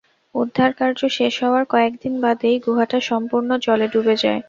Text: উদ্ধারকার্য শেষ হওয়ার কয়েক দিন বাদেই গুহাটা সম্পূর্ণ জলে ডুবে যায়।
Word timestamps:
উদ্ধারকার্য 0.35 0.99
শেষ 1.17 1.33
হওয়ার 1.43 1.63
কয়েক 1.73 1.93
দিন 2.03 2.13
বাদেই 2.23 2.57
গুহাটা 2.65 2.99
সম্পূর্ণ 3.09 3.49
জলে 3.65 3.87
ডুবে 3.93 4.15
যায়। 4.23 4.39